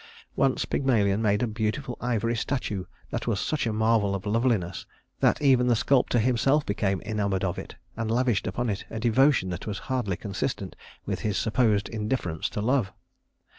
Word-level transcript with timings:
Once 0.35 0.65
Pygmalion 0.65 1.21
made 1.21 1.43
a 1.43 1.47
beautiful 1.47 1.95
ivory 2.01 2.35
statue 2.35 2.85
that 3.11 3.27
was 3.27 3.39
such 3.39 3.67
a 3.67 3.71
marvel 3.71 4.15
of 4.15 4.25
loveliness 4.25 4.87
that 5.19 5.39
even 5.43 5.67
the 5.67 5.75
sculptor 5.75 6.17
himself 6.17 6.65
became 6.65 7.03
enamored 7.05 7.43
of 7.43 7.59
it, 7.59 7.75
and 7.95 8.09
lavished 8.09 8.47
upon 8.47 8.67
it 8.67 8.83
a 8.89 8.99
devotion 8.99 9.51
that 9.51 9.67
was 9.67 9.77
hardly 9.93 10.17
consistent 10.17 10.75
with 11.05 11.19
his 11.19 11.37
supposed 11.37 11.87
indifference 11.87 12.49
to 12.49 12.61
love. 12.61 12.91